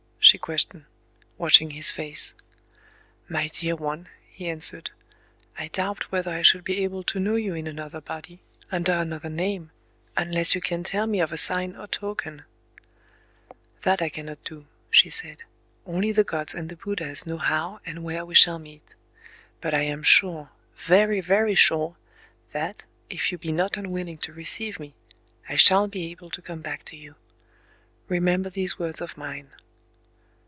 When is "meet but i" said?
18.59-19.81